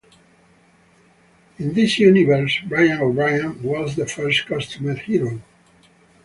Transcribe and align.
In 1.59 1.73
this 1.75 1.99
universe, 1.99 2.59
Brian 2.65 3.01
O'Brien 3.01 3.61
was 3.61 3.95
the 3.95 4.07
first 4.07 4.47
costumed 4.47 4.97
hero. 5.01 5.39